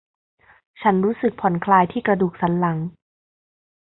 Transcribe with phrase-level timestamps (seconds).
[0.81, 2.77] ฉันรู้สึกผ่อนคลายที่กระดูกสันหลัง